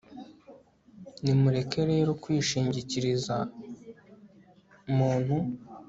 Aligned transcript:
nimureke 1.23 1.79
rero 1.91 2.09
kwishingikiriza 2.23 3.37
muntu 4.97 5.35